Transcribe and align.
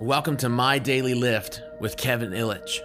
Welcome 0.00 0.36
to 0.36 0.48
My 0.48 0.78
Daily 0.78 1.14
Lift 1.14 1.60
with 1.80 1.96
Kevin 1.96 2.30
Illich. 2.30 2.78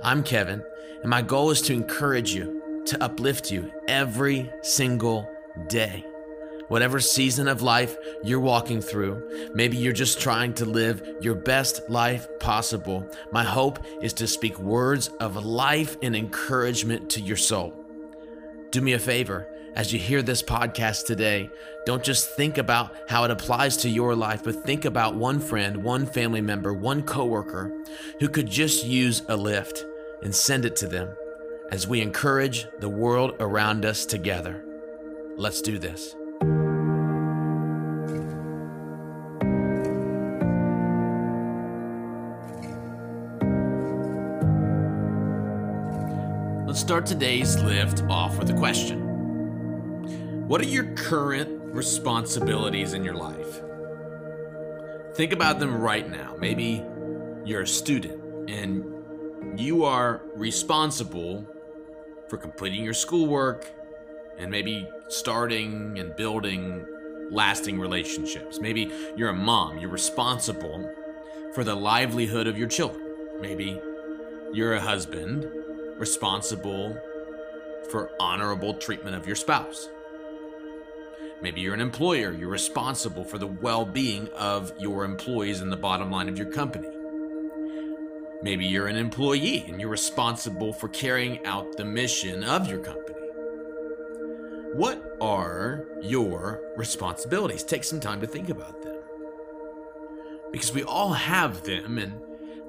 I'm 0.00 0.22
Kevin, 0.22 0.62
and 1.00 1.10
my 1.10 1.20
goal 1.20 1.50
is 1.50 1.60
to 1.62 1.72
encourage 1.72 2.32
you, 2.32 2.84
to 2.86 3.02
uplift 3.02 3.50
you 3.50 3.72
every 3.88 4.48
single 4.62 5.28
day. 5.66 6.04
Whatever 6.68 7.00
season 7.00 7.48
of 7.48 7.62
life 7.62 7.96
you're 8.22 8.38
walking 8.38 8.80
through, 8.80 9.50
maybe 9.54 9.76
you're 9.76 9.92
just 9.92 10.20
trying 10.20 10.54
to 10.54 10.64
live 10.64 11.04
your 11.20 11.34
best 11.34 11.80
life 11.90 12.28
possible. 12.38 13.10
My 13.32 13.42
hope 13.42 13.84
is 14.00 14.12
to 14.14 14.28
speak 14.28 14.56
words 14.60 15.08
of 15.18 15.44
life 15.44 15.96
and 16.00 16.14
encouragement 16.14 17.10
to 17.10 17.20
your 17.20 17.36
soul. 17.36 17.81
Do 18.72 18.80
me 18.80 18.94
a 18.94 18.98
favor 18.98 19.46
as 19.74 19.92
you 19.92 19.98
hear 19.98 20.22
this 20.22 20.42
podcast 20.42 21.06
today, 21.06 21.50
don't 21.86 22.02
just 22.02 22.30
think 22.30 22.58
about 22.58 22.94
how 23.08 23.24
it 23.24 23.30
applies 23.30 23.76
to 23.78 23.88
your 23.88 24.14
life, 24.14 24.44
but 24.44 24.64
think 24.64 24.84
about 24.84 25.14
one 25.14 25.40
friend, 25.40 25.82
one 25.82 26.06
family 26.06 26.40
member, 26.40 26.72
one 26.72 27.02
coworker 27.02 27.70
who 28.20 28.28
could 28.28 28.48
just 28.48 28.84
use 28.84 29.22
a 29.28 29.36
lift 29.36 29.84
and 30.22 30.34
send 30.34 30.64
it 30.64 30.76
to 30.76 30.86
them 30.86 31.14
as 31.70 31.86
we 31.86 32.00
encourage 32.00 32.66
the 32.80 32.88
world 32.88 33.34
around 33.40 33.84
us 33.84 34.04
together. 34.04 34.64
Let's 35.36 35.62
do 35.62 35.78
this. 35.78 36.14
Let's 46.72 46.80
start 46.80 47.04
today's 47.04 47.62
lift 47.62 48.02
off 48.04 48.38
with 48.38 48.48
a 48.48 48.54
question. 48.54 50.48
What 50.48 50.62
are 50.62 50.64
your 50.64 50.94
current 50.94 51.50
responsibilities 51.64 52.94
in 52.94 53.04
your 53.04 53.12
life? 53.12 53.60
Think 55.14 55.34
about 55.34 55.58
them 55.58 55.76
right 55.76 56.10
now. 56.10 56.34
Maybe 56.38 56.82
you're 57.44 57.60
a 57.60 57.66
student 57.66 58.48
and 58.48 59.60
you 59.60 59.84
are 59.84 60.22
responsible 60.34 61.46
for 62.30 62.38
completing 62.38 62.82
your 62.82 62.94
schoolwork 62.94 63.70
and 64.38 64.50
maybe 64.50 64.88
starting 65.08 65.98
and 65.98 66.16
building 66.16 66.86
lasting 67.30 67.78
relationships. 67.78 68.60
Maybe 68.60 68.90
you're 69.14 69.28
a 69.28 69.34
mom, 69.34 69.76
you're 69.76 69.90
responsible 69.90 70.90
for 71.54 71.64
the 71.64 71.74
livelihood 71.74 72.46
of 72.46 72.56
your 72.56 72.68
children. 72.68 73.04
Maybe 73.42 73.78
you're 74.54 74.72
a 74.72 74.80
husband 74.80 75.61
responsible 76.02 77.00
for 77.88 78.10
honorable 78.18 78.74
treatment 78.74 79.14
of 79.14 79.24
your 79.24 79.36
spouse. 79.36 79.88
Maybe 81.40 81.60
you're 81.60 81.74
an 81.74 81.80
employer, 81.80 82.32
you're 82.32 82.48
responsible 82.48 83.22
for 83.22 83.38
the 83.38 83.46
well 83.46 83.84
being 83.84 84.26
of 84.30 84.72
your 84.80 85.04
employees 85.04 85.60
and 85.60 85.70
the 85.70 85.76
bottom 85.76 86.10
line 86.10 86.28
of 86.28 86.36
your 86.36 86.50
company. 86.50 86.88
Maybe 88.42 88.66
you're 88.66 88.88
an 88.88 88.96
employee 88.96 89.64
and 89.68 89.80
you're 89.80 89.90
responsible 89.90 90.72
for 90.72 90.88
carrying 90.88 91.46
out 91.46 91.76
the 91.76 91.84
mission 91.84 92.42
of 92.42 92.66
your 92.66 92.80
company. 92.80 93.20
What 94.74 95.18
are 95.20 95.84
your 96.02 96.62
responsibilities? 96.76 97.62
Take 97.62 97.84
some 97.84 98.00
time 98.00 98.20
to 98.22 98.26
think 98.26 98.48
about 98.48 98.82
them. 98.82 98.96
Because 100.50 100.74
we 100.74 100.82
all 100.82 101.12
have 101.12 101.62
them, 101.62 101.98
and 101.98 102.20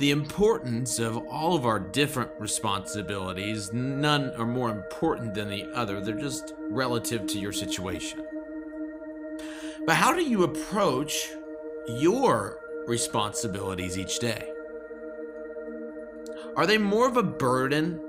the 0.00 0.10
importance 0.10 0.98
of 0.98 1.18
all 1.28 1.54
of 1.54 1.66
our 1.66 1.78
different 1.78 2.30
responsibilities, 2.38 3.70
none 3.70 4.30
are 4.30 4.46
more 4.46 4.70
important 4.70 5.34
than 5.34 5.50
the 5.50 5.66
other. 5.74 6.00
They're 6.00 6.18
just 6.18 6.54
relative 6.70 7.26
to 7.26 7.38
your 7.38 7.52
situation. 7.52 8.24
But 9.86 9.96
how 9.96 10.14
do 10.14 10.22
you 10.22 10.42
approach 10.42 11.28
your 11.86 12.58
responsibilities 12.86 13.98
each 13.98 14.18
day? 14.20 14.50
Are 16.56 16.66
they 16.66 16.78
more 16.78 17.06
of 17.06 17.18
a 17.18 17.22
burden? 17.22 18.00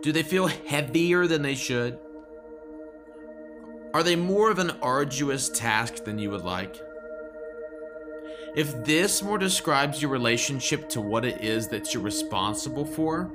Do 0.00 0.12
they 0.12 0.22
feel 0.22 0.46
heavier 0.46 1.26
than 1.26 1.42
they 1.42 1.56
should? 1.56 1.98
Are 3.92 4.04
they 4.04 4.14
more 4.14 4.48
of 4.48 4.60
an 4.60 4.70
arduous 4.80 5.48
task 5.48 6.04
than 6.04 6.20
you 6.20 6.30
would 6.30 6.44
like? 6.44 6.80
If 8.54 8.84
this 8.84 9.22
more 9.22 9.38
describes 9.38 10.02
your 10.02 10.10
relationship 10.10 10.90
to 10.90 11.00
what 11.00 11.24
it 11.24 11.40
is 11.40 11.68
that 11.68 11.94
you're 11.94 12.02
responsible 12.02 12.84
for, 12.84 13.30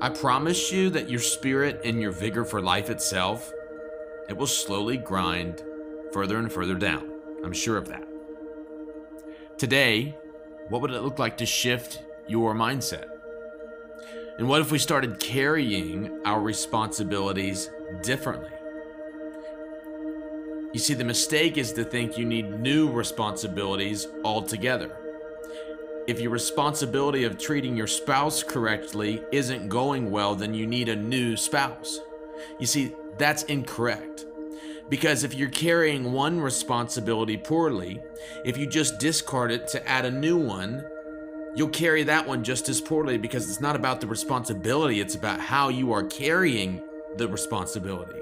I 0.00 0.10
promise 0.10 0.70
you 0.70 0.90
that 0.90 1.10
your 1.10 1.20
spirit 1.20 1.80
and 1.84 2.00
your 2.00 2.12
vigor 2.12 2.44
for 2.44 2.62
life 2.62 2.88
itself, 2.88 3.52
it 4.28 4.36
will 4.36 4.46
slowly 4.46 4.96
grind 4.96 5.64
further 6.12 6.38
and 6.38 6.52
further 6.52 6.76
down. 6.76 7.10
I'm 7.44 7.52
sure 7.52 7.76
of 7.76 7.88
that. 7.88 8.06
Today, 9.58 10.16
what 10.68 10.82
would 10.82 10.92
it 10.92 11.02
look 11.02 11.18
like 11.18 11.36
to 11.38 11.46
shift 11.46 12.00
your 12.28 12.54
mindset? 12.54 13.08
And 14.38 14.48
what 14.48 14.60
if 14.60 14.70
we 14.70 14.78
started 14.78 15.18
carrying 15.18 16.20
our 16.24 16.40
responsibilities 16.40 17.68
differently? 18.02 18.50
You 20.72 20.78
see, 20.78 20.94
the 20.94 21.04
mistake 21.04 21.58
is 21.58 21.72
to 21.72 21.84
think 21.84 22.16
you 22.16 22.24
need 22.24 22.60
new 22.60 22.90
responsibilities 22.90 24.06
altogether. 24.24 24.96
If 26.06 26.20
your 26.20 26.30
responsibility 26.30 27.24
of 27.24 27.38
treating 27.38 27.76
your 27.76 27.88
spouse 27.88 28.42
correctly 28.42 29.22
isn't 29.32 29.68
going 29.68 30.10
well, 30.10 30.36
then 30.36 30.54
you 30.54 30.66
need 30.66 30.88
a 30.88 30.96
new 30.96 31.36
spouse. 31.36 32.00
You 32.58 32.66
see, 32.66 32.94
that's 33.18 33.42
incorrect. 33.44 34.26
Because 34.88 35.24
if 35.24 35.34
you're 35.34 35.48
carrying 35.48 36.12
one 36.12 36.40
responsibility 36.40 37.36
poorly, 37.36 38.00
if 38.44 38.56
you 38.56 38.66
just 38.66 38.98
discard 38.98 39.50
it 39.50 39.68
to 39.68 39.88
add 39.88 40.04
a 40.04 40.10
new 40.10 40.36
one, 40.36 40.84
you'll 41.54 41.68
carry 41.68 42.04
that 42.04 42.26
one 42.26 42.44
just 42.44 42.68
as 42.68 42.80
poorly 42.80 43.18
because 43.18 43.48
it's 43.48 43.60
not 43.60 43.76
about 43.76 44.00
the 44.00 44.06
responsibility, 44.06 45.00
it's 45.00 45.14
about 45.16 45.40
how 45.40 45.68
you 45.68 45.92
are 45.92 46.04
carrying 46.04 46.82
the 47.16 47.28
responsibility. 47.28 48.20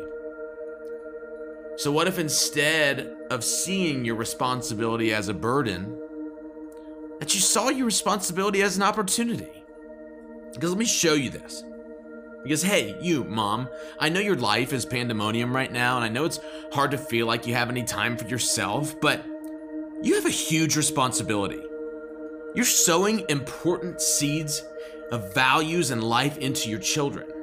So, 1.78 1.92
what 1.92 2.08
if 2.08 2.18
instead 2.18 3.16
of 3.30 3.44
seeing 3.44 4.04
your 4.04 4.16
responsibility 4.16 5.14
as 5.14 5.28
a 5.28 5.34
burden, 5.34 5.96
that 7.20 7.34
you 7.34 7.40
saw 7.40 7.68
your 7.68 7.86
responsibility 7.86 8.62
as 8.62 8.76
an 8.76 8.82
opportunity? 8.82 9.62
Because 10.52 10.70
let 10.70 10.78
me 10.78 10.84
show 10.84 11.14
you 11.14 11.30
this. 11.30 11.62
Because, 12.42 12.62
hey, 12.62 12.96
you, 13.00 13.22
mom, 13.22 13.68
I 14.00 14.08
know 14.08 14.18
your 14.18 14.34
life 14.34 14.72
is 14.72 14.84
pandemonium 14.84 15.54
right 15.54 15.70
now, 15.70 15.94
and 15.94 16.04
I 16.04 16.08
know 16.08 16.24
it's 16.24 16.40
hard 16.72 16.90
to 16.90 16.98
feel 16.98 17.26
like 17.26 17.46
you 17.46 17.54
have 17.54 17.70
any 17.70 17.84
time 17.84 18.16
for 18.16 18.26
yourself, 18.26 19.00
but 19.00 19.24
you 20.02 20.16
have 20.16 20.26
a 20.26 20.30
huge 20.30 20.76
responsibility. 20.76 21.62
You're 22.56 22.64
sowing 22.64 23.24
important 23.28 24.00
seeds 24.00 24.64
of 25.12 25.32
values 25.32 25.92
and 25.92 26.02
life 26.02 26.38
into 26.38 26.70
your 26.70 26.80
children. 26.80 27.37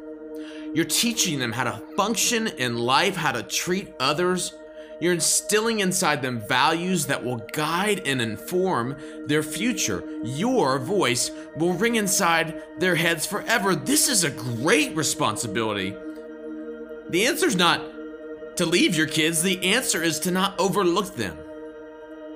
You're 0.76 0.84
teaching 0.84 1.40
them 1.40 1.54
how 1.54 1.64
to 1.64 1.82
function 1.96 2.48
in 2.48 2.78
life, 2.78 3.16
how 3.16 3.32
to 3.32 3.44
treat 3.44 3.94
others, 3.98 4.54
you're 5.00 5.14
instilling 5.14 5.80
inside 5.80 6.22
them 6.22 6.40
values 6.40 7.06
that 7.06 7.24
will 7.24 7.38
guide 7.54 8.02
and 8.06 8.22
inform 8.22 8.98
their 9.26 9.42
future. 9.42 10.04
Your 10.24 10.78
voice 10.78 11.32
will 11.56 11.74
ring 11.74 11.96
inside 11.96 12.62
their 12.78 12.96
heads 12.96 13.26
forever. 13.26 13.74
This 13.74 14.10
is 14.10 14.26
a 14.26 14.32
great 14.32 14.94
responsibility. 14.96 15.96
The 17.10 17.26
answer 17.26 17.48
is 17.48 17.56
not 17.56 17.82
to 18.58 18.66
leave 18.66 18.98
your 18.98 19.08
kids, 19.08 19.44
the 19.44 19.74
answer 19.74 20.04
is 20.04 20.20
to 20.20 20.32
not 20.32 20.60
overlook 20.60 21.16
them 21.16 21.38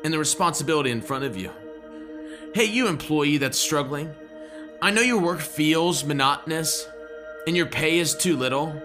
and 0.05 0.13
the 0.13 0.19
responsibility 0.19 0.91
in 0.91 1.01
front 1.01 1.25
of 1.25 1.35
you. 1.35 1.51
Hey, 2.53 2.65
you 2.65 2.87
employee 2.87 3.37
that's 3.37 3.59
struggling, 3.59 4.15
I 4.81 4.91
know 4.91 5.01
your 5.01 5.19
work 5.19 5.41
feels 5.41 6.05
monotonous 6.05 6.87
and 7.49 7.57
your 7.57 7.65
pay 7.65 7.97
is 7.97 8.13
too 8.13 8.37
little, 8.37 8.79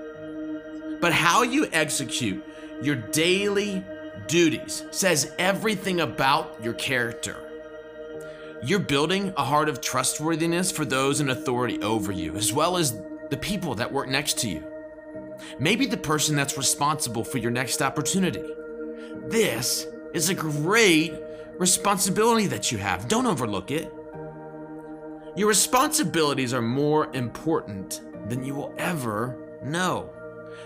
but 1.03 1.13
how 1.13 1.43
you 1.43 1.69
execute 1.75 2.43
your 2.81 2.95
daily 2.95 3.85
duties 4.27 4.83
says 4.91 5.31
everything 5.39 6.01
about 6.01 6.65
your 6.65 6.73
character. 6.73 7.37
You're 8.63 8.79
building 8.79 9.35
a 9.37 9.45
heart 9.45 9.69
of 9.69 9.83
trustworthiness 9.83 10.73
for 10.73 10.87
those 10.87 11.21
in 11.21 11.29
authority 11.29 11.79
over 11.83 12.11
you, 12.11 12.37
as 12.37 12.55
well 12.55 12.79
as 12.79 12.99
the 13.29 13.37
people 13.37 13.75
that 13.75 13.93
work 13.93 14.09
next 14.09 14.39
to 14.39 14.49
you. 14.49 14.65
Maybe 15.59 15.85
the 15.85 15.99
person 15.99 16.35
that's 16.35 16.57
responsible 16.57 17.23
for 17.23 17.37
your 17.37 17.51
next 17.51 17.83
opportunity. 17.83 18.43
This 19.27 19.87
is 20.15 20.31
a 20.31 20.35
great 20.35 21.13
responsibility 21.59 22.47
that 22.47 22.73
you 22.73 22.79
have. 22.79 23.09
Don't 23.09 23.27
overlook 23.27 23.71
it. 23.71 23.93
Your 25.37 25.49
responsibilities 25.49 26.55
are 26.55 26.63
more 26.63 27.15
important 27.15 28.01
than 28.29 28.45
you 28.45 28.55
will 28.55 28.75
ever 28.79 29.37
know. 29.63 30.11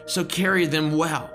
So 0.07 0.25
carry 0.25 0.67
them 0.67 0.97
well. 0.97 1.31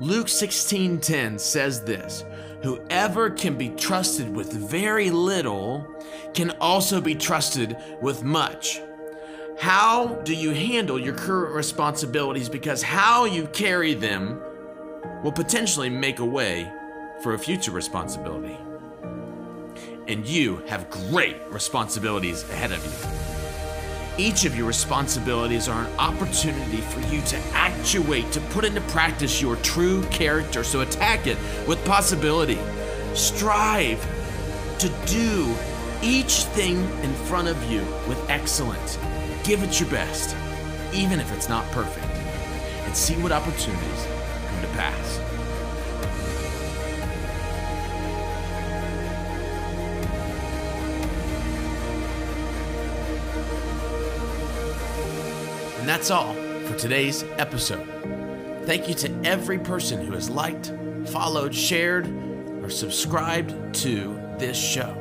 Luke 0.00 0.28
16:10 0.28 1.38
says 1.38 1.84
this, 1.84 2.24
Whoever 2.62 3.30
can 3.30 3.56
be 3.56 3.68
trusted 3.70 4.34
with 4.34 4.52
very 4.52 5.10
little 5.10 5.86
can 6.34 6.50
also 6.60 7.00
be 7.00 7.14
trusted 7.14 7.76
with 8.00 8.22
much. 8.22 8.80
How 9.58 10.08
do 10.24 10.34
you 10.34 10.50
handle 10.50 10.98
your 10.98 11.14
current 11.14 11.54
responsibilities? 11.54 12.48
Because 12.48 12.82
how 12.82 13.24
you 13.24 13.46
carry 13.48 13.94
them 13.94 14.40
will 15.22 15.32
potentially 15.32 15.88
make 15.90 16.18
a 16.18 16.24
way 16.24 16.70
for 17.22 17.34
a 17.34 17.38
future 17.38 17.70
responsibility. 17.70 18.56
and 20.06 20.26
you 20.26 20.56
have 20.68 20.90
great 20.90 21.36
responsibilities 21.50 22.42
ahead 22.50 22.72
of 22.72 22.84
you. 22.84 23.33
Each 24.16 24.44
of 24.44 24.56
your 24.56 24.66
responsibilities 24.66 25.68
are 25.68 25.84
an 25.84 25.98
opportunity 25.98 26.76
for 26.76 27.00
you 27.12 27.20
to 27.22 27.36
actuate, 27.52 28.30
to 28.32 28.40
put 28.40 28.64
into 28.64 28.80
practice 28.82 29.42
your 29.42 29.56
true 29.56 30.04
character. 30.04 30.62
So 30.62 30.82
attack 30.82 31.26
it 31.26 31.36
with 31.66 31.84
possibility. 31.84 32.58
Strive 33.14 34.00
to 34.78 34.88
do 35.06 35.52
each 36.00 36.44
thing 36.44 36.76
in 37.02 37.12
front 37.26 37.48
of 37.48 37.70
you 37.70 37.80
with 38.08 38.24
excellence. 38.30 38.98
Give 39.42 39.62
it 39.64 39.80
your 39.80 39.90
best, 39.90 40.36
even 40.92 41.18
if 41.18 41.32
it's 41.32 41.48
not 41.48 41.68
perfect, 41.72 42.06
and 42.06 42.96
see 42.96 43.14
what 43.14 43.32
opportunities 43.32 44.06
come 44.48 44.60
to 44.60 44.68
pass. 44.76 45.33
And 55.84 55.90
that's 55.90 56.10
all 56.10 56.32
for 56.32 56.78
today's 56.78 57.24
episode. 57.36 57.86
Thank 58.64 58.88
you 58.88 58.94
to 58.94 59.12
every 59.22 59.58
person 59.58 60.00
who 60.00 60.12
has 60.12 60.30
liked, 60.30 60.72
followed, 61.08 61.54
shared, 61.54 62.06
or 62.62 62.70
subscribed 62.70 63.74
to 63.82 64.18
this 64.38 64.56
show. 64.56 64.96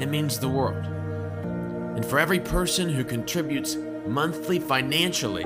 It 0.00 0.06
means 0.06 0.38
the 0.38 0.48
world. 0.48 0.82
And 1.96 2.06
for 2.06 2.18
every 2.18 2.40
person 2.40 2.88
who 2.88 3.04
contributes 3.04 3.76
monthly 4.06 4.58
financially 4.58 5.44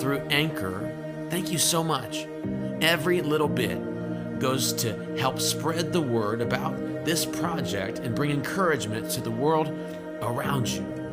through 0.00 0.20
Anchor, 0.30 0.90
thank 1.28 1.52
you 1.52 1.58
so 1.58 1.84
much. 1.84 2.26
Every 2.80 3.20
little 3.20 3.46
bit 3.46 3.78
goes 4.40 4.72
to 4.72 4.96
help 5.18 5.38
spread 5.38 5.92
the 5.92 6.00
word 6.00 6.40
about 6.40 7.04
this 7.04 7.26
project 7.26 7.98
and 7.98 8.14
bring 8.14 8.30
encouragement 8.30 9.10
to 9.10 9.20
the 9.20 9.30
world 9.30 9.68
around 10.22 10.66
you. 10.66 11.03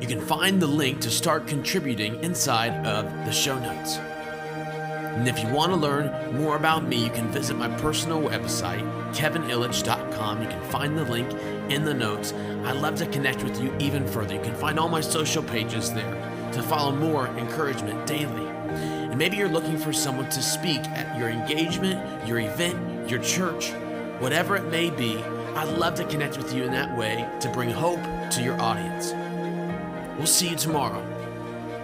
You 0.00 0.06
can 0.06 0.20
find 0.20 0.62
the 0.62 0.66
link 0.66 1.00
to 1.00 1.10
start 1.10 1.46
contributing 1.46 2.22
inside 2.24 2.86
of 2.86 3.04
the 3.26 3.32
show 3.32 3.58
notes. 3.58 3.98
And 3.98 5.28
if 5.28 5.42
you 5.42 5.48
want 5.50 5.72
to 5.72 5.76
learn 5.76 6.40
more 6.40 6.56
about 6.56 6.84
me, 6.84 7.04
you 7.04 7.10
can 7.10 7.28
visit 7.28 7.54
my 7.54 7.68
personal 7.78 8.22
website, 8.22 8.80
kevinillich.com. 9.12 10.42
You 10.42 10.48
can 10.48 10.70
find 10.70 10.96
the 10.96 11.04
link 11.04 11.30
in 11.70 11.84
the 11.84 11.92
notes. 11.92 12.32
I'd 12.64 12.76
love 12.76 12.94
to 12.96 13.06
connect 13.06 13.44
with 13.44 13.60
you 13.60 13.76
even 13.78 14.06
further. 14.06 14.36
You 14.36 14.40
can 14.40 14.54
find 14.54 14.78
all 14.78 14.88
my 14.88 15.02
social 15.02 15.42
pages 15.42 15.92
there 15.92 16.50
to 16.52 16.62
follow 16.62 16.92
more 16.92 17.26
encouragement 17.36 18.06
daily. 18.06 18.46
And 18.46 19.18
maybe 19.18 19.36
you're 19.36 19.48
looking 19.48 19.76
for 19.76 19.92
someone 19.92 20.30
to 20.30 20.40
speak 20.40 20.80
at 20.88 21.18
your 21.18 21.28
engagement, 21.28 22.26
your 22.26 22.38
event, 22.38 23.10
your 23.10 23.20
church, 23.20 23.72
whatever 24.20 24.56
it 24.56 24.64
may 24.70 24.88
be. 24.88 25.22
I'd 25.56 25.76
love 25.76 25.96
to 25.96 26.04
connect 26.04 26.38
with 26.38 26.54
you 26.54 26.62
in 26.62 26.72
that 26.72 26.96
way 26.96 27.28
to 27.40 27.50
bring 27.50 27.70
hope 27.70 28.00
to 28.30 28.42
your 28.42 28.58
audience. 28.58 29.12
We'll 30.20 30.26
see 30.26 30.50
you 30.50 30.56
tomorrow 30.56 31.02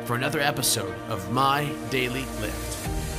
for 0.04 0.14
another 0.14 0.40
episode 0.40 0.94
of 1.08 1.32
My 1.32 1.72
Daily 1.88 2.26
Lift. 2.42 3.15